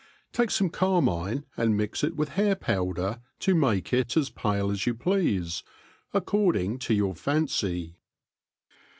[0.33, 4.87] TAKE fame carmine, and mix it with haiir povvder to .make it as pale as
[4.87, 5.61] you pleafe,
[6.11, 7.97] according to your fancy.